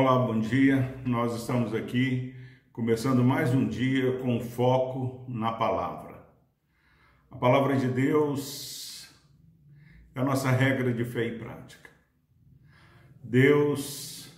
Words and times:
Olá, 0.00 0.18
bom 0.18 0.40
dia. 0.40 0.94
Nós 1.04 1.36
estamos 1.36 1.74
aqui 1.74 2.34
começando 2.72 3.22
mais 3.22 3.52
um 3.52 3.68
dia 3.68 4.16
com 4.16 4.40
foco 4.40 5.26
na 5.28 5.52
palavra. 5.52 6.26
A 7.30 7.36
palavra 7.36 7.76
de 7.76 7.86
Deus 7.86 9.14
é 10.14 10.20
a 10.20 10.24
nossa 10.24 10.50
regra 10.50 10.90
de 10.90 11.04
fé 11.04 11.26
e 11.26 11.38
prática. 11.38 11.90
Deus 13.22 14.32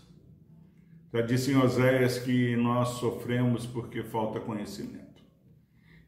já 1.13 1.21
disse 1.21 1.53
em 1.53 1.57
Oséias 1.57 2.19
que 2.19 2.57
nós 2.57 2.99
sofremos 2.99 3.65
porque 3.65 4.03
falta 4.03 4.41
conhecimento. 4.41 5.23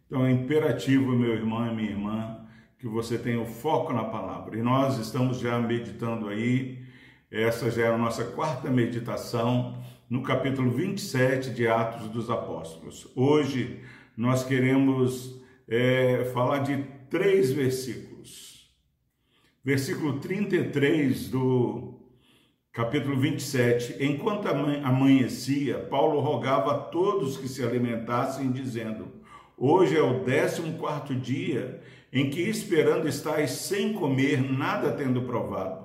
Então 0.04 0.26
é 0.26 0.32
imperativo, 0.32 1.12
meu 1.12 1.32
irmão 1.32 1.64
e 1.70 1.76
minha 1.76 1.90
irmã, 1.90 2.44
que 2.76 2.88
você 2.88 3.16
tenha 3.16 3.40
o 3.40 3.46
foco 3.46 3.92
na 3.92 4.02
palavra. 4.02 4.58
E 4.58 4.62
nós 4.62 4.98
estamos 4.98 5.38
já 5.38 5.60
meditando 5.60 6.26
aí 6.26 6.84
essa 7.30 7.70
já 7.70 7.86
é 7.86 7.88
a 7.88 7.98
nossa 7.98 8.24
quarta 8.24 8.70
meditação 8.70 9.82
no 10.08 10.22
capítulo 10.22 10.70
27 10.70 11.50
de 11.50 11.66
Atos 11.66 12.08
dos 12.08 12.30
Apóstolos. 12.30 13.10
Hoje 13.16 13.80
nós 14.16 14.44
queremos 14.44 15.40
é, 15.66 16.30
falar 16.32 16.58
de 16.58 16.84
três 17.10 17.50
versículos. 17.50 18.70
Versículo 19.64 20.20
33 20.20 21.28
do 21.28 21.98
capítulo 22.72 23.18
27. 23.18 24.04
Enquanto 24.04 24.46
amanhecia, 24.46 25.78
Paulo 25.78 26.20
rogava 26.20 26.72
a 26.72 26.78
todos 26.78 27.38
que 27.38 27.48
se 27.48 27.64
alimentassem, 27.64 28.52
dizendo: 28.52 29.08
Hoje 29.56 29.96
é 29.96 30.02
o 30.02 30.22
décimo 30.22 30.78
quarto 30.78 31.14
dia 31.14 31.80
em 32.12 32.28
que, 32.30 32.42
esperando 32.42 33.08
estáis 33.08 33.50
sem 33.52 33.94
comer, 33.94 34.40
nada 34.40 34.92
tendo 34.92 35.22
provado 35.22 35.84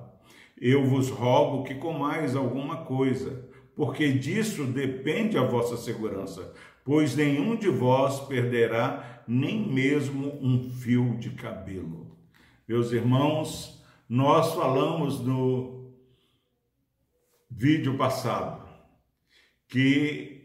eu 0.60 0.84
vos 0.84 1.08
rogo 1.08 1.64
que 1.64 1.74
comais 1.74 2.36
alguma 2.36 2.84
coisa, 2.84 3.48
porque 3.74 4.12
disso 4.12 4.64
depende 4.64 5.38
a 5.38 5.42
vossa 5.42 5.76
segurança, 5.76 6.52
pois 6.84 7.16
nenhum 7.16 7.56
de 7.56 7.68
vós 7.68 8.20
perderá 8.20 9.24
nem 9.26 9.66
mesmo 9.66 10.38
um 10.42 10.70
fio 10.70 11.16
de 11.18 11.30
cabelo. 11.30 12.16
Meus 12.68 12.92
irmãos, 12.92 13.82
nós 14.08 14.54
falamos 14.54 15.20
no 15.20 15.92
vídeo 17.50 17.96
passado 17.96 18.68
que 19.66 20.40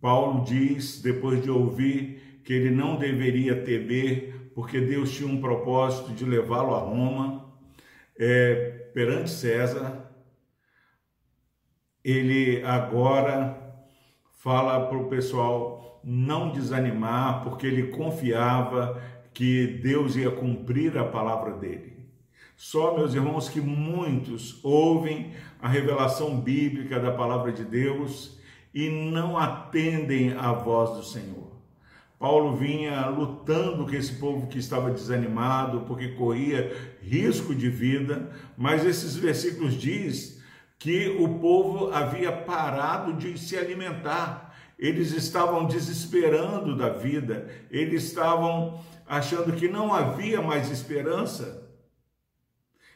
Paulo 0.00 0.44
diz, 0.44 1.00
depois 1.00 1.42
de 1.42 1.50
ouvir 1.50 2.40
que 2.44 2.52
ele 2.52 2.70
não 2.70 2.96
deveria 2.96 3.62
temer, 3.62 4.50
porque 4.54 4.80
Deus 4.80 5.14
tinha 5.14 5.28
um 5.28 5.40
propósito 5.40 6.12
de 6.12 6.24
levá-lo 6.24 6.74
a 6.74 6.80
Roma, 6.80 7.41
é, 8.24 8.90
perante 8.94 9.30
César, 9.30 10.08
ele 12.04 12.62
agora 12.64 13.60
fala 14.38 14.86
para 14.86 14.96
o 14.96 15.08
pessoal 15.08 16.00
não 16.04 16.52
desanimar, 16.52 17.42
porque 17.42 17.66
ele 17.66 17.88
confiava 17.88 19.02
que 19.34 19.66
Deus 19.66 20.14
ia 20.14 20.30
cumprir 20.30 20.96
a 20.96 21.04
palavra 21.04 21.54
dele. 21.54 21.96
Só, 22.56 22.96
meus 22.96 23.12
irmãos, 23.12 23.48
que 23.48 23.60
muitos 23.60 24.64
ouvem 24.64 25.32
a 25.60 25.66
revelação 25.66 26.40
bíblica 26.40 27.00
da 27.00 27.10
palavra 27.10 27.50
de 27.50 27.64
Deus 27.64 28.38
e 28.72 28.88
não 28.88 29.36
atendem 29.36 30.32
à 30.34 30.52
voz 30.52 30.90
do 30.90 31.02
Senhor. 31.02 31.51
Paulo 32.22 32.54
vinha 32.54 33.08
lutando 33.08 33.84
com 33.84 33.96
esse 33.96 34.12
povo 34.12 34.46
que 34.46 34.56
estava 34.56 34.92
desanimado, 34.92 35.80
porque 35.80 36.10
corria 36.10 36.72
risco 37.02 37.52
de 37.52 37.68
vida, 37.68 38.30
mas 38.56 38.86
esses 38.86 39.16
versículos 39.16 39.74
diz 39.74 40.40
que 40.78 41.16
o 41.18 41.40
povo 41.40 41.92
havia 41.92 42.30
parado 42.30 43.14
de 43.14 43.36
se 43.36 43.58
alimentar. 43.58 44.54
Eles 44.78 45.10
estavam 45.10 45.66
desesperando 45.66 46.76
da 46.76 46.90
vida, 46.90 47.48
eles 47.68 48.04
estavam 48.04 48.80
achando 49.04 49.54
que 49.54 49.66
não 49.66 49.92
havia 49.92 50.40
mais 50.40 50.70
esperança. 50.70 51.61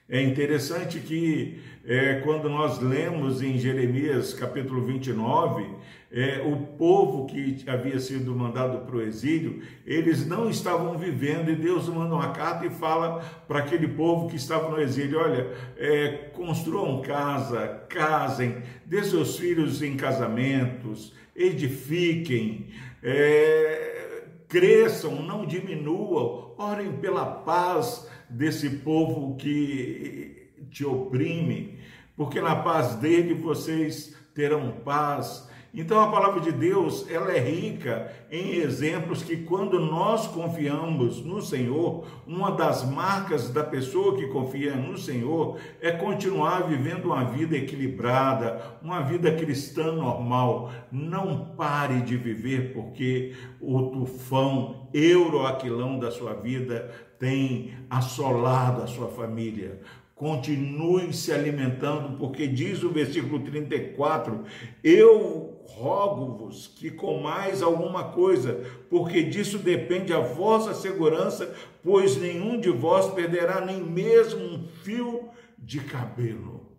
É 0.09 0.23
interessante 0.23 1.01
que 1.01 1.61
é, 1.85 2.21
quando 2.21 2.49
nós 2.49 2.79
lemos 2.79 3.43
em 3.43 3.59
Jeremias 3.59 4.33
capítulo 4.33 4.85
29, 4.85 5.67
é, 6.13 6.43
o 6.47 6.59
povo 6.79 7.27
que 7.27 7.65
havia 7.67 7.99
sido 7.99 8.33
mandado 8.33 8.87
para 8.87 8.95
o 8.95 9.03
exílio, 9.03 9.63
eles 9.85 10.25
não 10.25 10.49
estavam 10.49 10.97
vivendo, 10.97 11.51
e 11.51 11.57
Deus 11.57 11.89
manda 11.89 12.15
uma 12.15 12.31
carta 12.31 12.65
e 12.65 12.71
fala 12.71 13.19
para 13.49 13.59
aquele 13.59 13.89
povo 13.89 14.29
que 14.29 14.37
estava 14.37 14.71
no 14.71 14.81
exílio: 14.81 15.19
olha, 15.19 15.51
é, 15.77 16.31
construam 16.33 17.03
casa, 17.03 17.67
casem, 17.89 18.63
dê 18.85 19.03
seus 19.03 19.37
filhos 19.37 19.83
em 19.83 19.97
casamentos, 19.97 21.13
edifiquem, 21.35 22.69
é, 23.03 24.23
cresçam, 24.47 25.21
não 25.21 25.45
diminuam, 25.45 26.55
orem 26.57 26.93
pela 26.93 27.27
paz 27.27 28.09
desse 28.29 28.69
povo 28.69 29.37
que 29.37 30.51
te 30.71 30.85
oprime, 30.85 31.79
porque 32.17 32.41
na 32.41 32.57
paz 32.57 32.97
dele 32.97 33.35
vocês 33.35 34.15
terão 34.35 34.73
paz. 34.85 35.49
Então 35.77 36.01
a 36.01 36.11
palavra 36.11 36.41
de 36.41 36.53
Deus, 36.53 37.07
ela 37.11 37.31
é 37.31 37.39
rica 37.39 38.11
em 38.31 38.55
exemplos 38.55 39.23
que 39.23 39.37
quando 39.37 39.79
nós 39.79 40.27
confiamos 40.27 41.23
no 41.23 41.43
Senhor, 41.43 42.07
uma 42.27 42.51
das 42.51 42.83
marcas 42.83 43.51
da 43.51 43.63
pessoa 43.63 44.17
que 44.17 44.27
confia 44.29 44.75
no 44.75 44.97
Senhor 44.97 45.59
é 45.83 45.93
continuar 45.93 46.67
vivendo 46.67 47.05
uma 47.05 47.25
vida 47.25 47.59
equilibrada, 47.59 48.79
uma 48.81 49.03
vida 49.03 49.31
cristã 49.35 49.93
normal. 49.93 50.73
Não 50.91 51.55
pare 51.55 52.01
de 52.01 52.17
viver 52.17 52.73
porque 52.73 53.35
o 53.61 53.83
tufão 53.91 54.89
euroaquilão 54.95 55.99
da 55.99 56.11
sua 56.11 56.33
vida 56.33 56.91
tem 57.19 57.75
assolado 57.91 58.83
a 58.83 58.87
sua 58.87 59.09
família. 59.09 59.83
Continue 60.17 61.13
se 61.13 61.31
alimentando, 61.31 62.17
porque 62.17 62.49
diz 62.49 62.83
o 62.83 62.89
versículo 62.89 63.45
34: 63.45 64.45
Eu 64.83 65.61
rogo-vos 65.67 66.69
que 66.69 66.91
comais 66.91 67.63
alguma 67.63 68.05
coisa, 68.05 68.65
porque 68.89 69.23
disso 69.23 69.59
depende 69.59 70.15
a 70.15 70.21
vossa 70.21 70.73
segurança, 70.73 71.55
pois 71.83 72.17
nenhum 72.17 72.59
de 72.59 72.71
vós 72.71 73.13
perderá 73.13 73.61
nem 73.61 73.83
mesmo 73.83 74.43
um 74.43 74.67
fio 74.83 75.29
de 75.59 75.81
cabelo. 75.81 76.73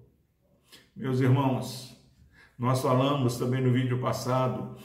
Meus 0.96 1.22
irmãos, 1.22 1.96
nós 2.58 2.82
falamos 2.82 3.38
também 3.38 3.62
no 3.62 3.72
vídeo 3.72 4.00
passado 4.00 4.76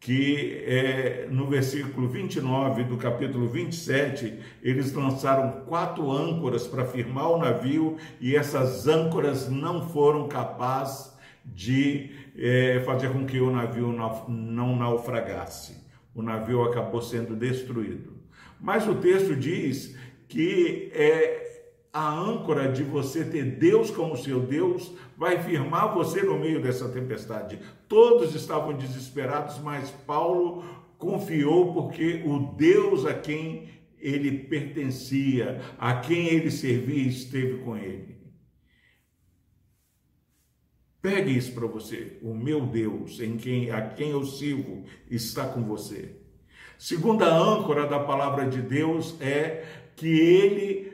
que 0.00 0.64
é, 0.66 1.28
no 1.30 1.46
versículo 1.46 2.08
29 2.08 2.84
do 2.84 2.96
capítulo 2.96 3.46
27, 3.46 4.40
eles 4.62 4.94
lançaram 4.94 5.66
quatro 5.66 6.10
âncoras 6.10 6.66
para 6.66 6.86
firmar 6.86 7.30
o 7.30 7.38
navio 7.38 7.98
e 8.18 8.34
essas 8.34 8.88
âncoras 8.88 9.50
não 9.50 9.90
foram 9.90 10.26
capazes 10.26 11.12
de 11.44 12.12
é, 12.34 12.82
fazer 12.86 13.12
com 13.12 13.26
que 13.26 13.40
o 13.40 13.50
navio 13.50 13.94
não 14.26 14.74
naufragasse. 14.74 15.76
O 16.14 16.22
navio 16.22 16.62
acabou 16.62 17.02
sendo 17.02 17.36
destruído. 17.36 18.14
Mas 18.58 18.88
o 18.88 18.94
texto 18.94 19.36
diz 19.36 19.96
que 20.26 20.90
é, 20.94 21.39
a 21.92 22.08
âncora 22.08 22.70
de 22.70 22.82
você 22.82 23.24
ter 23.24 23.44
Deus 23.56 23.90
como 23.90 24.16
seu 24.16 24.40
Deus 24.40 24.92
vai 25.16 25.42
firmar 25.42 25.94
você 25.94 26.22
no 26.22 26.38
meio 26.38 26.62
dessa 26.62 26.88
tempestade. 26.88 27.58
Todos 27.88 28.34
estavam 28.34 28.74
desesperados, 28.74 29.58
mas 29.58 29.90
Paulo 29.90 30.64
confiou 30.98 31.72
porque 31.72 32.22
o 32.24 32.54
Deus 32.56 33.04
a 33.04 33.14
quem 33.14 33.68
ele 33.98 34.38
pertencia, 34.44 35.60
a 35.78 35.96
quem 35.96 36.28
ele 36.28 36.50
servia, 36.50 37.08
esteve 37.08 37.58
com 37.58 37.76
ele. 37.76 38.18
Pegue 41.02 41.36
isso 41.36 41.52
para 41.52 41.66
você. 41.66 42.18
O 42.22 42.34
meu 42.34 42.66
Deus, 42.66 43.20
em 43.20 43.36
quem 43.36 43.70
a 43.70 43.80
quem 43.88 44.10
eu 44.10 44.24
sirvo, 44.24 44.84
está 45.10 45.46
com 45.46 45.64
você. 45.64 46.16
Segunda 46.78 47.26
âncora 47.26 47.86
da 47.86 47.98
palavra 47.98 48.48
de 48.48 48.60
Deus 48.60 49.20
é 49.20 49.64
que 49.96 50.08
ele 50.08 50.89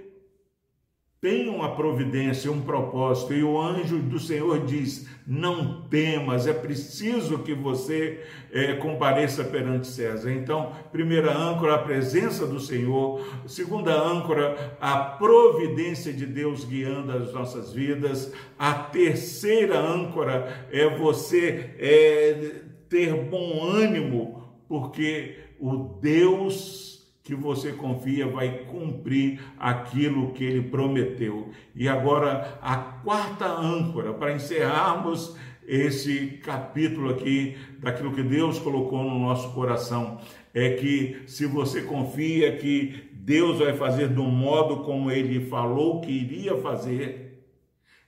tem 1.20 1.48
uma 1.48 1.74
providência, 1.74 2.52
um 2.52 2.60
propósito, 2.60 3.32
e 3.32 3.42
o 3.42 3.58
anjo 3.60 3.98
do 3.98 4.18
Senhor 4.18 4.66
diz: 4.66 5.08
não 5.26 5.82
temas, 5.88 6.46
é 6.46 6.52
preciso 6.52 7.38
que 7.38 7.54
você 7.54 8.22
é, 8.52 8.74
compareça 8.74 9.42
perante 9.42 9.86
César. 9.86 10.30
Então, 10.30 10.72
primeira 10.92 11.36
âncora, 11.36 11.74
a 11.74 11.78
presença 11.78 12.46
do 12.46 12.60
Senhor, 12.60 13.26
segunda 13.46 13.94
âncora, 13.94 14.76
a 14.80 14.98
providência 14.98 16.12
de 16.12 16.26
Deus 16.26 16.64
guiando 16.64 17.12
as 17.12 17.32
nossas 17.32 17.72
vidas, 17.72 18.32
a 18.58 18.74
terceira 18.74 19.78
âncora 19.78 20.66
é 20.70 20.88
você 20.88 21.70
é, 21.78 22.60
ter 22.90 23.14
bom 23.24 23.64
ânimo, 23.64 24.44
porque 24.68 25.38
o 25.58 25.98
Deus 26.00 27.05
que 27.26 27.34
você 27.34 27.72
confia 27.72 28.24
vai 28.24 28.66
cumprir 28.66 29.40
aquilo 29.58 30.32
que 30.32 30.44
ele 30.44 30.62
prometeu. 30.62 31.50
E 31.74 31.88
agora, 31.88 32.56
a 32.62 32.76
quarta 32.76 33.46
âncora, 33.46 34.14
para 34.14 34.32
encerrarmos 34.32 35.36
esse 35.66 36.38
capítulo 36.44 37.10
aqui, 37.10 37.56
daquilo 37.80 38.14
que 38.14 38.22
Deus 38.22 38.60
colocou 38.60 39.02
no 39.02 39.18
nosso 39.18 39.52
coração, 39.54 40.20
é 40.54 40.76
que 40.76 41.22
se 41.26 41.46
você 41.46 41.82
confia 41.82 42.56
que 42.58 43.10
Deus 43.12 43.58
vai 43.58 43.72
fazer 43.72 44.06
do 44.06 44.22
modo 44.22 44.84
como 44.84 45.10
ele 45.10 45.46
falou 45.46 46.00
que 46.00 46.12
iria 46.12 46.56
fazer, 46.58 47.44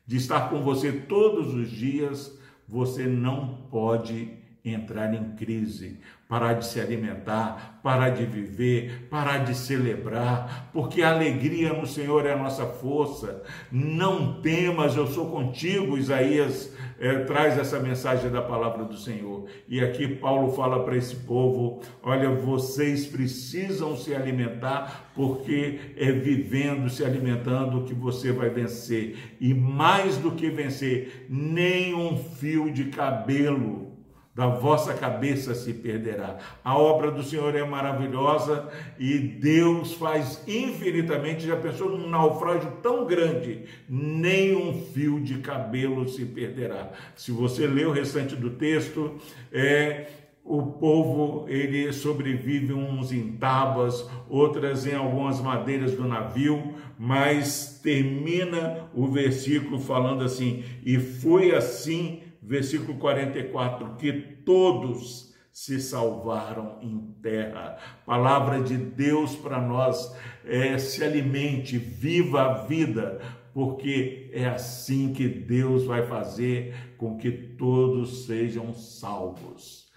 de 0.07 0.17
estar 0.17 0.49
com 0.49 0.63
você 0.63 0.93
todos 0.93 1.53
os 1.53 1.69
dias, 1.69 2.39
você 2.69 3.05
não 3.05 3.67
pode 3.69 4.39
entrar 4.73 5.13
em 5.15 5.37
crise, 5.37 5.99
parar 6.29 6.55
de 6.55 6.67
se 6.67 6.79
alimentar, 6.79 7.81
parar 7.83 8.11
de 8.11 8.27
viver, 8.27 9.09
parar 9.09 9.39
de 9.39 9.55
celebrar, 9.55 10.69
porque 10.73 11.03
a 11.03 11.11
alegria 11.11 11.73
no 11.73 11.87
Senhor 11.87 12.27
é 12.27 12.33
a 12.33 12.37
nossa 12.37 12.67
força. 12.67 13.43
Não 13.73 14.41
temas, 14.43 14.95
eu 14.97 15.07
sou 15.07 15.31
contigo, 15.31 15.97
Isaías 15.97 16.77
é, 16.99 17.21
traz 17.21 17.57
essa 17.57 17.79
mensagem 17.79 18.31
da 18.31 18.43
palavra 18.43 18.85
do 18.85 18.97
Senhor. 18.97 19.47
E 19.69 19.81
aqui 19.81 20.07
Paulo 20.07 20.53
fala 20.53 20.85
para 20.85 20.97
esse 20.97 21.17
povo: 21.17 21.81
olha, 22.03 22.31
vocês 22.31 23.07
precisam 23.07 23.97
se 23.97 24.15
alimentar, 24.15 25.11
porque 25.15 25.79
é 25.97 26.13
vivendo, 26.13 26.91
se 26.91 27.05
alimentando 27.05 27.85
que 27.85 27.95
você 27.95 28.33
vai 28.33 28.51
vencer. 28.51 29.37
E 29.41 29.55
mais 29.55 30.19
do 30.19 30.33
que 30.33 30.51
vencer, 30.51 31.27
nem 31.31 31.95
um 31.95 32.19
fio 32.19 32.71
de 32.71 32.87
cabelo 32.87 33.98
da 34.39 34.47
vossa 34.47 34.95
cabeça 34.95 35.53
se 35.53 35.75
perderá. 35.75 36.39
A 36.63 36.79
obra 36.79 37.11
do 37.11 37.25
Senhor 37.25 37.57
é 37.57 37.65
maravilhosa 37.65 38.69
e 38.97 39.19
Deus 39.19 39.95
faz 39.95 40.45
infinitamente. 40.47 41.45
Já 41.45 41.57
pensou 41.57 41.91
num 41.91 42.09
naufrágio 42.09 42.71
tão 42.81 43.05
grande? 43.05 43.65
Nem 43.89 44.55
um 44.55 44.81
fio 44.93 45.21
de 45.21 45.39
cabelo 45.39 46.09
se 46.09 46.25
perderá. 46.25 46.93
Se 47.17 47.33
você 47.33 47.67
ler 47.67 47.89
o 47.89 47.93
restante 47.93 48.37
do 48.37 48.51
texto, 48.51 49.17
é 49.53 50.07
o 50.45 50.63
povo 50.63 51.45
ele 51.49 51.93
sobrevive 51.93 52.73
uns 52.73 53.11
em 53.11 53.33
tábuas, 53.33 54.09
outras 54.31 54.87
em 54.87 54.95
algumas 54.95 55.41
madeiras 55.41 55.97
do 55.97 56.07
navio, 56.07 56.75
mas 56.97 57.81
termina 57.83 58.89
o 58.95 59.09
versículo 59.09 59.81
falando 59.81 60.23
assim: 60.23 60.63
e 60.87 60.97
foi 60.97 61.57
assim 61.57 62.21
versículo 62.49 62.99
44, 62.99 63.97
que 63.97 64.11
todos 64.13 65.35
se 65.53 65.79
salvaram 65.81 66.79
em 66.81 67.15
terra. 67.21 67.77
Palavra 68.07 68.63
de 68.63 68.77
Deus 68.79 69.37
para 69.37 69.61
nós 69.61 70.17
é 70.45 70.79
se 70.79 71.05
alimente, 71.05 71.77
viva 71.77 72.43
a 72.43 72.53
vida, 72.65 73.21
porque 73.53 74.31
é 74.33 74.47
assim 74.47 75.13
que 75.13 75.29
Deus 75.29 75.85
vai 75.85 76.07
fazer 76.07 76.95
com 76.97 77.19
que 77.19 77.31
todos 77.31 78.25
sejam 78.25 78.73
salvos. 78.73 79.93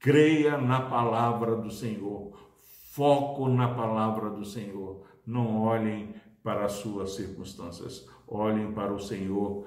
Creia 0.00 0.58
na 0.58 0.80
palavra 0.80 1.54
do 1.54 1.70
Senhor, 1.70 2.36
foco 2.90 3.48
na 3.48 3.68
palavra 3.68 4.30
do 4.30 4.44
Senhor. 4.44 5.04
Não 5.24 5.62
olhem 5.62 6.14
para 6.42 6.64
as 6.64 6.72
suas 6.72 7.14
circunstâncias, 7.14 8.08
olhem 8.26 8.72
para 8.72 8.92
o 8.92 8.98
Senhor 8.98 9.64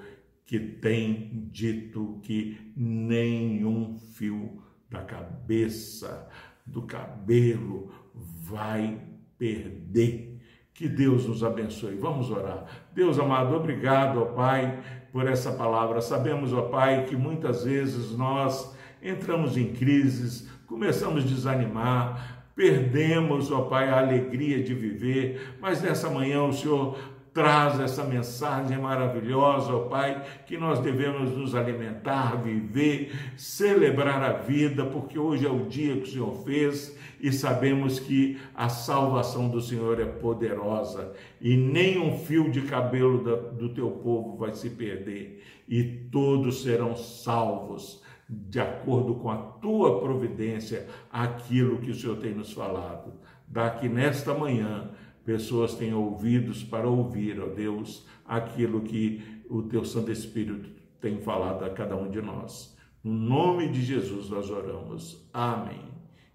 que 0.48 0.58
tem 0.58 1.46
dito 1.52 2.18
que 2.22 2.72
nenhum 2.74 3.98
fio 3.98 4.62
da 4.88 5.02
cabeça, 5.02 6.26
do 6.64 6.80
cabelo, 6.80 7.90
vai 8.14 8.98
perder. 9.36 10.40
Que 10.72 10.88
Deus 10.88 11.26
nos 11.26 11.44
abençoe. 11.44 11.96
Vamos 11.96 12.30
orar. 12.30 12.64
Deus 12.94 13.18
amado, 13.18 13.54
obrigado, 13.54 14.22
ó 14.22 14.24
Pai, 14.24 14.82
por 15.12 15.28
essa 15.28 15.52
palavra. 15.52 16.00
Sabemos, 16.00 16.50
ó 16.54 16.62
Pai, 16.62 17.04
que 17.04 17.14
muitas 17.14 17.64
vezes 17.64 18.16
nós 18.16 18.74
entramos 19.02 19.54
em 19.54 19.74
crises, 19.74 20.48
começamos 20.66 21.24
a 21.24 21.26
desanimar, 21.26 22.46
perdemos, 22.56 23.52
ó 23.52 23.64
Pai, 23.64 23.90
a 23.90 23.98
alegria 23.98 24.62
de 24.62 24.72
viver, 24.72 25.56
mas 25.60 25.82
nessa 25.82 26.08
manhã 26.08 26.42
o 26.44 26.54
Senhor 26.54 26.98
traz 27.38 27.78
essa 27.78 28.02
mensagem 28.02 28.76
maravilhosa, 28.78 29.72
ó 29.72 29.82
Pai, 29.84 30.24
que 30.44 30.58
nós 30.58 30.80
devemos 30.80 31.36
nos 31.36 31.54
alimentar, 31.54 32.34
viver, 32.42 33.12
celebrar 33.36 34.20
a 34.24 34.32
vida, 34.32 34.84
porque 34.84 35.16
hoje 35.16 35.46
é 35.46 35.48
o 35.48 35.66
dia 35.66 35.94
que 35.98 36.02
o 36.02 36.06
Senhor 36.06 36.42
fez 36.44 36.98
e 37.20 37.30
sabemos 37.30 38.00
que 38.00 38.40
a 38.56 38.68
salvação 38.68 39.48
do 39.48 39.60
Senhor 39.60 40.00
é 40.00 40.04
poderosa 40.04 41.12
e 41.40 41.56
nem 41.56 42.00
um 42.00 42.18
fio 42.18 42.50
de 42.50 42.62
cabelo 42.62 43.52
do 43.52 43.68
teu 43.68 43.88
povo 43.88 44.36
vai 44.36 44.52
se 44.52 44.70
perder 44.70 45.44
e 45.68 45.84
todos 46.10 46.62
serão 46.64 46.96
salvos 46.96 48.02
de 48.28 48.58
acordo 48.58 49.14
com 49.14 49.30
a 49.30 49.36
tua 49.36 50.00
providência, 50.00 50.88
aquilo 51.08 51.78
que 51.78 51.92
o 51.92 51.94
Senhor 51.94 52.16
tem 52.16 52.34
nos 52.34 52.52
falado. 52.52 53.12
Daqui 53.46 53.88
nesta 53.88 54.34
manhã, 54.34 54.90
pessoas 55.28 55.74
tenham 55.74 56.02
ouvidos 56.02 56.64
para 56.64 56.88
ouvir, 56.88 57.38
ó 57.38 57.48
Deus, 57.48 58.06
aquilo 58.24 58.80
que 58.80 59.20
o 59.50 59.60
teu 59.60 59.84
Santo 59.84 60.10
Espírito 60.10 60.70
tem 61.02 61.18
falado 61.18 61.66
a 61.66 61.68
cada 61.68 61.94
um 61.94 62.10
de 62.10 62.22
nós. 62.22 62.74
No 63.04 63.12
nome 63.12 63.68
de 63.68 63.82
Jesus 63.82 64.30
nós 64.30 64.48
oramos. 64.48 65.28
Amém. 65.30 65.82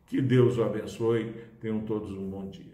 Que 0.05 0.21
Deus 0.21 0.59
o 0.59 0.63
abençoe. 0.63 1.33
Tenham 1.59 1.79
todos 1.79 2.11
um 2.11 2.29
bom 2.29 2.47
dia. 2.51 2.72